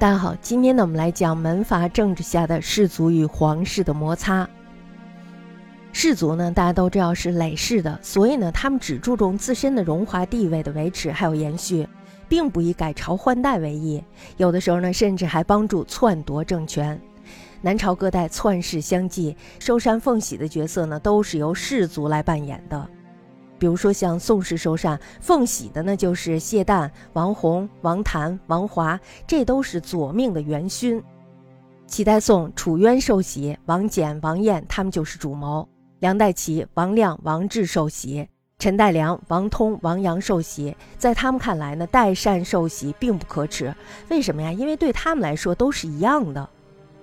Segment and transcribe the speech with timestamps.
[0.00, 4.48] 大家好，今天呢，我们来讲门阀政治下的士族与皇室的摩擦。
[5.92, 11.86] 士族呢，大家都知道是累世的，所以呢，他们只注重自身的荣华地位的维持还有延续，
[12.30, 14.02] 并不以改朝换代为意。
[14.38, 16.98] 有的时候呢，甚至还帮助篡夺政权。
[17.60, 22.88] 南朝各代篡世相继，收山奉喜的角色呢，都是由士族来扮演的。
[23.60, 31.00] 比如说，像宋氏收禅奉喜的呢，就是谢旦、王弘、王谭、王华，这都是左命的元勋。
[31.86, 35.68] 齐代宋楚渊受喜，王翦、王晏他们就是主谋。
[35.98, 38.26] 梁代齐王亮、王志受喜，
[38.58, 40.74] 陈代良、王通、王阳受喜。
[40.96, 43.74] 在他们看来呢，代善受喜并不可耻。
[44.08, 44.50] 为什么呀？
[44.50, 46.48] 因为对他们来说都是一样的。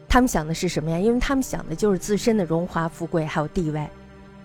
[0.09, 0.97] 他们想的是什么呀？
[0.97, 3.87] 因为他们想的就是自身的荣华富贵还有地位。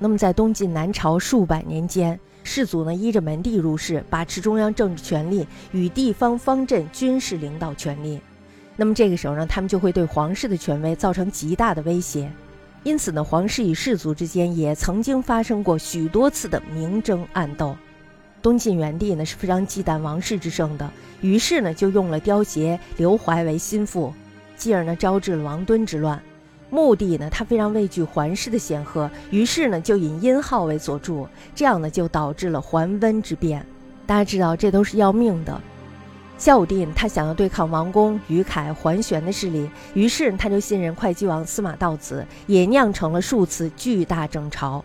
[0.02, 8.20] 那么，在东晋南朝数百年间，士族呢依着门第入仕，把持中央政治权力与地方方阵军事领导权力。
[8.74, 12.28] 那么这个时候呢，他们就会对皇室的权威造成极大的威胁。
[12.82, 17.76] 因此呢，皇室与士族之间也曾经发生过许多次的明争暗斗。
[18.42, 20.90] 东晋元帝呢是非常忌惮王室之盛的，
[21.20, 24.12] 于是呢就用了刁协刘怀为心腹，
[24.56, 26.20] 继而呢招致了王敦之乱。
[26.72, 33.64] 目的呢，他非常畏惧桓氏的显赫，于是呢就引殷浩为佐助，这样呢就导致了桓温之变。
[34.06, 35.60] 大家知道这都是要命的。
[36.38, 44.82] 孝武帝他想要对抗王公、于凯、桓玄的势力，于是他就信任会稽王司马道子，也酿成了数次巨大争吵。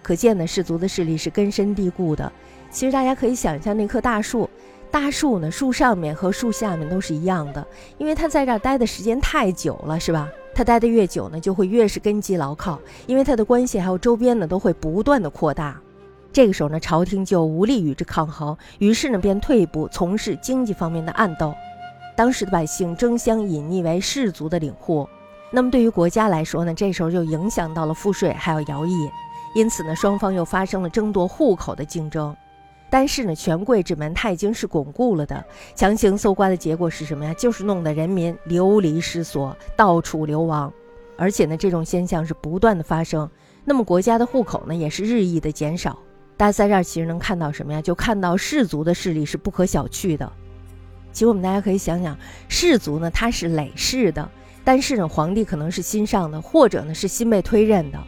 [0.00, 2.32] 可见呢，士族的势力是根深蒂固的。
[2.70, 4.48] 其实大家可以想象那棵大树，
[4.88, 7.66] 大树呢树上面和树下面都是一样的，
[7.98, 10.28] 因为它在这儿待的时间太久了，是吧？
[10.58, 15.80] 他待得越久呢，就会越是根基牢靠，因为他的关系还有周边呢都会不断的扩大。
[16.32, 21.54] 这个时候呢，朝廷就无力与之抗衡，于是呢便退一步从事经济方面的暗斗。
[22.16, 25.08] 当时的百姓争相隐匿为士族的领户，
[25.52, 29.08] 那么对于国家来说呢，这时候就影响到了赋税还有徭役，
[29.54, 32.36] 因此呢，双方又发生了争夺户口的竞争。
[32.90, 35.44] 但是呢，权贵之门它已经是巩固了的，
[35.74, 37.34] 强行搜刮的结果是什么呀？
[37.34, 40.72] 就是弄得人民流离失所，到处流亡，
[41.16, 43.28] 而且呢，这种现象是不断的发生。
[43.64, 45.98] 那么国家的户口呢，也是日益的减少。
[46.36, 47.82] 大家在这儿其实能看到什么呀？
[47.82, 50.32] 就看到士族的势力是不可小觑的。
[51.12, 52.16] 其实我们大家可以想想，
[52.48, 54.26] 士族呢，它是累世的，
[54.64, 57.98] 但是呢，皇帝可能是新上的，或者呢是新被推任的。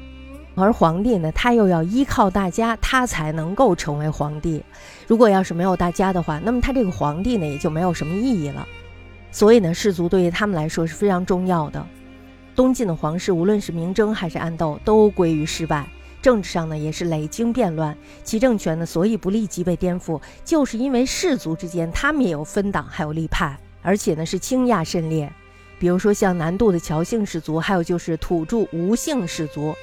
[0.57, 4.63] 而皇帝呢，他又要依靠大家，他才能够成为皇帝。
[5.07, 8.67] 如果要是没有大家的话，那么他这个皇帝呢，也就没有什么意义了。
[9.31, 11.87] 所以呢，士族对于他们来说是非常重要的。
[12.55, 15.87] 东晋的皇室，无论是明争还是暗斗，都归于失败。
[16.21, 17.97] 政治上呢，也是累经变乱。
[18.25, 25.33] 其政权呢，所以不立即被颠覆，就是因为士族之间他们也有分党，还有立派，而且呢是倾轧甚烈。
[25.79, 29.75] 比如说像南渡的乔姓氏族，还有就是土著吴姓氏族。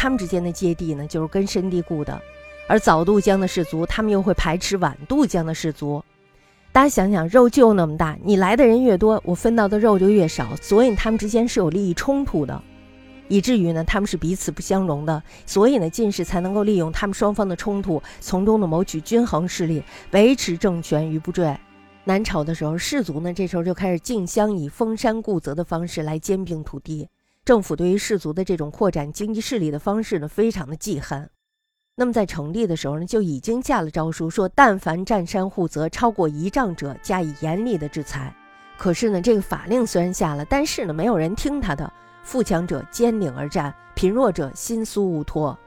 [0.00, 2.22] 他们之间的芥蒂呢，就是根深蒂固的，
[2.68, 6.00] 而早渡江的氏族，他们又会排斥晚渡江的氏族。
[6.70, 12.62] 大家想想，肉就那么大，你来的人越多，我分到的肉就越少，所以他们之间是有利益冲突的，
[13.26, 15.20] 以至于呢，他们是彼此不相容的。
[15.44, 19.82] 所以呢，进士才能够利用他们双方的冲突，从中呢谋取均衡势力，
[20.12, 21.52] 维持政权于不坠。
[22.04, 27.08] 南朝的时候，士族呢这时候就开始竞相以封山固泽的方式来兼并土地。
[27.48, 31.30] 政府对于士族的这种扩展经济势力的方式呢，非常的忌恨。
[31.96, 38.36] 那么在成立的时候呢，就已经下了诏书，说但凡占山护泽超过一丈者，加以严厉的制裁。
[38.76, 41.90] 可是呢，这个法令虽然下了，但是呢，没有人听他的。
[42.22, 45.58] 富强者坚领而战，贫弱者心苏无托。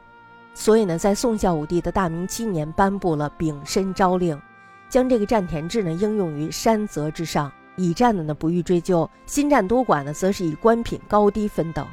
[0.54, 4.40] 所以呢，在宋孝武帝的大明七年，颁布了丙申诏令，
[4.88, 7.52] 将这个占田制呢应用于山泽之上。
[7.76, 11.88] 已占的呢不予追究，新战多寡呢则是以官品高低分等。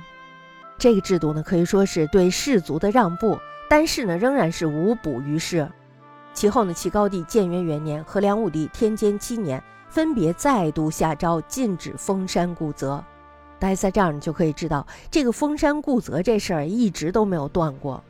[0.77, 5.69] 这个制度呢可以说是对士族的让步，但是呢仍然是无补于事。
[6.35, 13.05] 其后呢，齐高帝建元元年和梁武帝天监七年，分别再度下诏禁止封山固泽。
[13.59, 18.01] 大家在这儿你就可以知道，这个封山固泽这事儿一直都没有断过。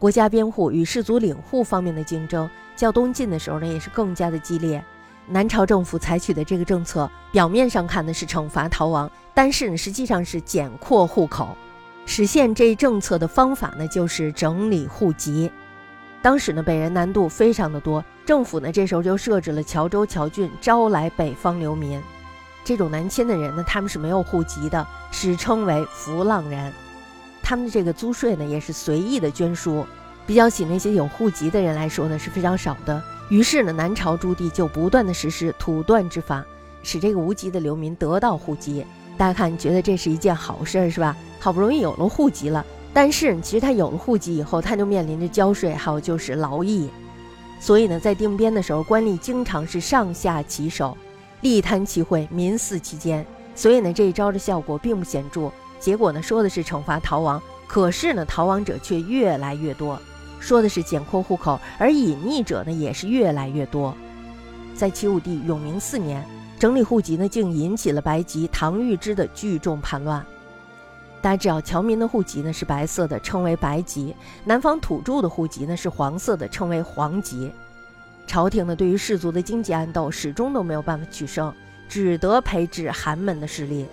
[0.00, 4.84] 国家编户与士族领户方面的竞争，较东晋的时候呢也是更加的激烈。
[5.30, 11.56] 南朝政府采取的这个政策，表面上看的是惩罚逃亡，但是呢，实际上是减扩户口。
[12.06, 15.50] 实现这一政策的方法呢，就是整理户籍。
[16.22, 22.00] 当时呢，北人南渡非常的多，政府呢这时候就设置了侨州、侨郡，招来北方流民。
[22.64, 26.72] 这种南迁的人呢，他们是没有户籍的，史称为浮浪人。
[27.42, 29.86] 他们的这个租税呢，也是随意的捐输，
[30.26, 33.02] 比较起那些有户籍的人来说呢，是非常少的。
[33.28, 36.44] 于是呢，南朝诸帝就不断的实施土断之法，
[36.82, 38.84] 使这个无籍的流民得到户籍。
[39.18, 41.14] 大家看，觉得这是一件好事是吧？
[41.38, 46.88] 好不容易有了户籍了，但是其实他有了户籍以后，他就面临着交税，还有就是劳役。
[47.60, 50.96] 所以呢，在定边的时候，官吏经常是上下其手，
[51.40, 53.26] 利贪其贿，民肆其奸。
[53.54, 55.50] 所以呢，这一招的效果并不显著。
[55.80, 60.00] 结果呢，说的是惩罚逃亡，可是呢，逃亡者却越来越多。
[60.40, 63.94] 说的是减括户口，而隐匿者呢，也是越来越多。
[64.74, 66.24] 在齐武帝永明四年，
[66.58, 70.24] 整理户籍呢，竟引起了白籍唐玉之的聚众叛乱。
[71.20, 74.14] 大家知道，侨民的户籍呢是白色的，称为白籍；
[74.44, 77.50] 南方土著的户籍呢是黄色的，称为黄籍。
[78.26, 81.52] 朝廷呢对于士族的经济暗斗始终都没有办法取胜，
[81.88, 83.86] 只得培植寒门的势力。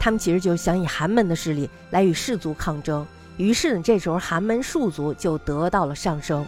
[0.00, 3.06] 他们其实就想以寒门的势力来与士族抗争。
[3.36, 6.44] 于是呢，这时候寒门庶族就得到了上升。